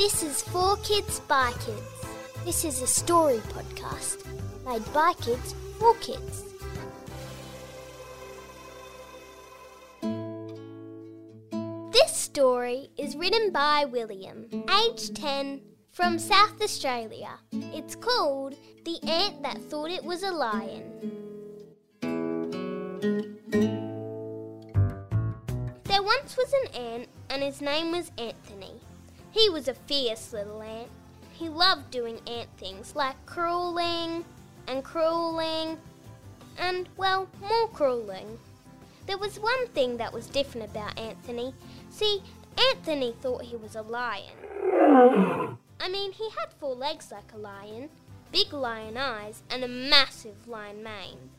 This 0.00 0.22
is 0.22 0.40
For 0.40 0.78
Kids 0.78 1.20
by 1.28 1.52
Kids. 1.62 2.06
This 2.46 2.64
is 2.64 2.80
a 2.80 2.86
story 2.86 3.36
podcast 3.52 4.24
made 4.64 4.94
by 4.94 5.12
kids 5.20 5.54
for 5.78 5.94
kids. 5.96 6.42
This 11.92 12.16
story 12.16 12.88
is 12.96 13.14
written 13.14 13.52
by 13.52 13.84
William, 13.84 14.46
age 14.82 15.12
10, 15.12 15.60
from 15.92 16.18
South 16.18 16.62
Australia. 16.62 17.38
It's 17.52 17.94
called 17.94 18.54
The 18.86 18.98
Ant 19.06 19.42
That 19.42 19.58
Thought 19.58 19.90
It 19.90 20.02
Was 20.02 20.22
a 20.22 20.32
Lion. 20.32 21.12
There 25.84 26.02
once 26.02 26.38
was 26.38 26.54
an 26.54 26.74
ant, 26.74 27.08
and 27.28 27.42
his 27.42 27.60
name 27.60 27.92
was 27.92 28.10
Anthony. 28.16 28.79
He 29.32 29.48
was 29.48 29.68
a 29.68 29.74
fierce 29.74 30.32
little 30.32 30.62
ant. 30.62 30.88
He 31.32 31.48
loved 31.48 31.90
doing 31.90 32.20
ant 32.26 32.48
things 32.58 32.94
like 32.94 33.14
crawling 33.26 34.24
and 34.66 34.84
crawling 34.84 35.78
and, 36.58 36.88
well, 36.96 37.28
more 37.40 37.68
crawling. 37.68 38.38
There 39.06 39.18
was 39.18 39.40
one 39.40 39.68
thing 39.68 39.96
that 39.96 40.12
was 40.12 40.26
different 40.26 40.70
about 40.70 40.98
Anthony. 40.98 41.54
See, 41.90 42.22
Anthony 42.72 43.14
thought 43.20 43.42
he 43.42 43.56
was 43.56 43.74
a 43.74 43.82
lion. 43.82 44.36
I 45.80 45.88
mean, 45.88 46.12
he 46.12 46.28
had 46.30 46.52
four 46.58 46.74
legs 46.74 47.10
like 47.10 47.32
a 47.34 47.38
lion, 47.38 47.88
big 48.30 48.52
lion 48.52 48.96
eyes, 48.96 49.42
and 49.50 49.64
a 49.64 49.68
massive 49.68 50.46
lion 50.46 50.82
mane. 50.82 51.30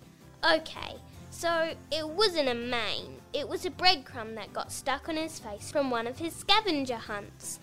Okay, 0.44 0.96
so 1.30 1.74
it 1.92 2.10
wasn't 2.10 2.50
a 2.50 2.56
mane, 2.56 3.22
it 3.34 3.48
was 3.48 3.66
a 3.66 3.70
breadcrumb 3.70 4.36
that 4.36 4.54
got 4.54 4.72
stuck 4.72 5.08
on 5.08 5.16
his 5.16 5.40
face 5.40 5.72
from 5.72 5.92
one 5.92 6.08
of 6.08 6.20
his 6.20 6.36
scavenger 6.36 6.98
hunts. 6.98 7.60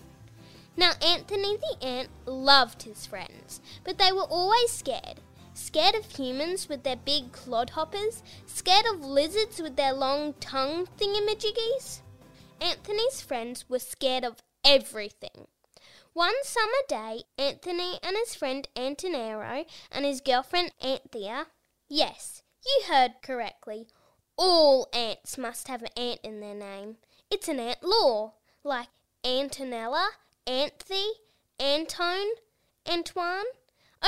Now, 0.77 0.91
Anthony 1.01 1.57
the 1.57 1.85
ant 1.85 2.09
loved 2.25 2.83
his 2.83 3.05
friends, 3.05 3.61
but 3.83 3.97
they 3.97 4.11
were 4.11 4.23
always 4.23 4.71
scared. 4.71 5.19
Scared 5.53 5.95
of 5.95 6.15
humans 6.15 6.69
with 6.69 6.83
their 6.83 6.95
big 6.95 7.31
clodhoppers, 7.31 8.21
scared 8.45 8.85
of 8.85 9.03
lizards 9.03 9.61
with 9.61 9.75
their 9.75 9.93
long 9.93 10.33
tongue 10.39 10.87
thingamajiggies. 10.97 11.99
Anthony's 12.61 13.21
friends 13.21 13.69
were 13.69 13.79
scared 13.79 14.23
of 14.23 14.37
everything. 14.63 15.47
One 16.13 16.35
summer 16.43 16.71
day, 16.87 17.23
Anthony 17.37 17.99
and 18.01 18.15
his 18.17 18.35
friend 18.35 18.67
Antonero 18.75 19.65
and 19.91 20.05
his 20.05 20.21
girlfriend 20.21 20.71
Anthea, 20.81 21.47
yes, 21.87 22.41
you 22.65 22.83
heard 22.87 23.21
correctly, 23.21 23.87
all 24.37 24.87
ants 24.93 25.37
must 25.37 25.67
have 25.67 25.81
an 25.81 25.89
ant 25.95 26.19
in 26.23 26.39
their 26.39 26.55
name. 26.55 26.97
It's 27.29 27.47
an 27.47 27.59
ant 27.59 27.83
law, 27.83 28.33
like 28.63 28.87
Antonella, 29.23 30.07
Anthe, 30.49 31.11
Antone, 31.59 32.33
Antoine. 32.89 33.45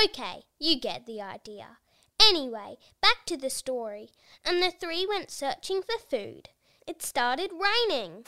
Okay, 0.03 0.45
you 0.58 0.80
get 0.80 1.06
the 1.06 1.22
idea. 1.22 1.78
Anyway, 2.20 2.78
back 3.00 3.28
to 3.28 3.38
the 3.38 3.52
story, 3.52 4.09
and 4.44 4.59
the 4.59 4.72
three 4.72 5.06
went 5.06 5.30
searching 5.30 5.83
for 5.83 6.00
food. 6.00 6.50
It 6.88 7.03
started 7.03 7.52
raining. 7.52 8.25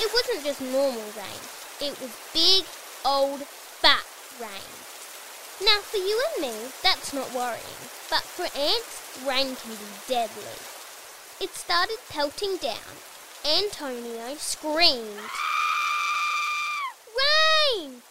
It 0.00 0.10
wasn't 0.14 0.42
just 0.42 0.62
normal 0.62 1.04
rain, 1.14 1.42
it 1.82 2.00
was 2.00 2.16
big, 2.32 2.64
old, 3.04 3.42
fat 3.42 4.06
rain. 4.40 4.72
Now, 5.60 5.80
for 5.82 5.98
you 5.98 6.18
and 6.32 6.46
me, 6.46 6.70
that's 6.82 7.12
not 7.12 7.34
worrying, 7.34 7.84
but 8.08 8.22
for 8.22 8.48
ants, 8.58 9.20
rain 9.28 9.54
can 9.56 9.72
be 9.72 9.92
deadly. 10.08 10.56
It 11.42 11.50
started 11.50 11.98
pelting 12.08 12.56
down. 12.56 12.96
Antonio 13.44 14.34
screamed. 14.38 15.28
Rain! 17.12 18.02